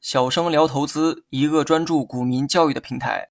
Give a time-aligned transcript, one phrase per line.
[0.00, 3.28] 小生聊投资，一个专注股民教育的平台。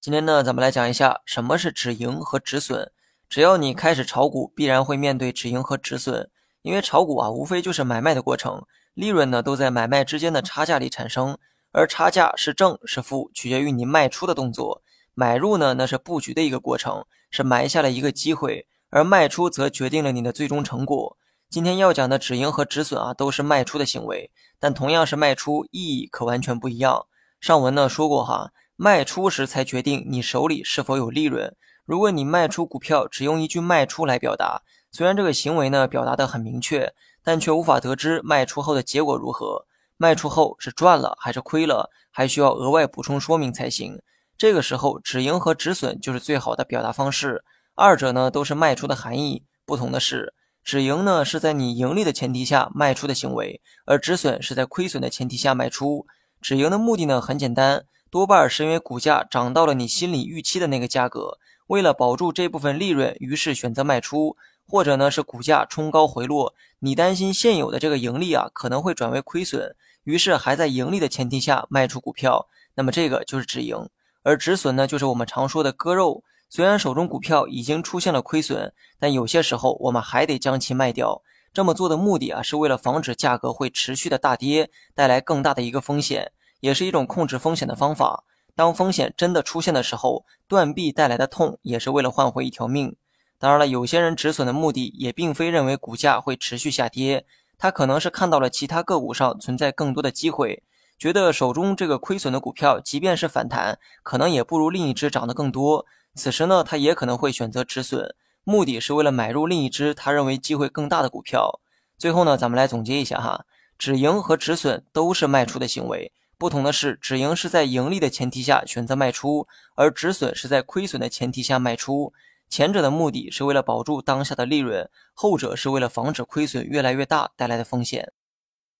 [0.00, 2.92] 今天呢，咱们来讲一下什么是止盈和止损。
[3.28, 6.30] 只要你开始炒股，必然会面对止盈和止损。
[6.62, 8.64] 因为炒股啊，无非就是买卖的过程，
[8.94, 11.36] 利润呢都在买卖之间的差价里产生，
[11.72, 14.82] 而差价是正是负，取决于你卖出的动作。
[15.14, 21.16] 买入呢，那是布局的一个过程，是埋下了一个机会，而卖出则决定了你的最终成果。
[21.54, 27.06] 今天要讲的止盈和止损啊，都是卖出的行为，但同样是卖出，意义可完全不一样。
[27.38, 31.54] 上文呢说过哈，卖出时才决定你手里是否有利润。
[31.84, 39.64] 如果你卖出股票，只用一句卖出来表达，虽然这个行为呢表达的很明确，但却无法得知卖出后的结果如何。
[39.96, 44.02] 卖出后是赚了还是亏了，还需要额外补充说明才行。
[44.36, 47.44] 这个时候，止盈和止损就是最好的表达方式。
[47.76, 50.34] 二者呢都是卖出的含义，不同的是。
[50.64, 56.06] 止盈呢是在你盈利的前提下卖出的行为，而止损是在亏损的前提下卖出。
[56.40, 73.76] 止盈的目的呢很简单，多半是因为股价涨到了你心里预期的那个价格，为了保住这部分利润，于是选择卖出；或者呢是股价冲高回落，你担心现有的这个盈利啊可能会转为亏损，于是还在盈利的前提下卖出股票，那么这个就是止盈。
[74.22, 76.24] 而止损呢就是我们常说的割肉。
[76.54, 81.20] 虽然手中股票已经出现了亏损，但有些时候我们还得将其卖掉。
[81.52, 86.30] 这么做的目的啊，是为了防止价格会持续的大跌，带来更大的一个风险，
[86.60, 88.22] 也是一种控制风险的方法。
[88.54, 92.94] 当风险真的出现的时候，断臂带来的痛也是为了换回一条命。
[93.40, 97.26] 当然了，有些人止损的目的也并非认为股价会持续下跌，
[97.58, 100.62] 他可能是看到了其他个股上存在更多的机会，
[100.96, 105.84] 觉得手中这个亏损的股票，即便是反弹，可能也不如另一只涨得更多。
[106.14, 111.60] 此时呢，他也可能会选择止损，目的是为了买入另一只他认为机会更大的股票。
[111.96, 113.44] 最后呢，咱们来总结一下哈，
[113.78, 122.12] 止盈和止损都是卖出的行为，不同的是，止盈是在盈利的前提下选择卖出，而止损是在亏损的前提下卖出。
[122.48, 128.12] 前者的目的是为了保住当下的利润，后者是为了防止亏损越来越大带来的风险。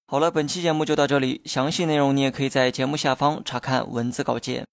[0.06, 4.66] 好了，本期节目就到这里，详细内容你也可以在节目下方查看文字稿件。